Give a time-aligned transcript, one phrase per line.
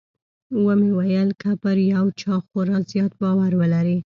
[0.65, 3.97] ومې ويل که پر يو چا خورا زيات باور ولرې.